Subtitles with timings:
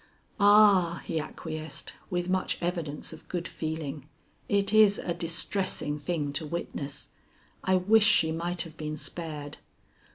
[0.39, 4.09] "Ah!" he acquiesced, with much evidence of good feeling,
[4.49, 7.09] "it is a distressing thing to witness.
[7.63, 9.59] I wish she might have been spared.